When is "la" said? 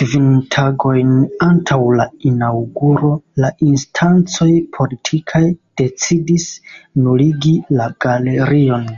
1.98-2.06, 3.44-3.50, 7.82-7.92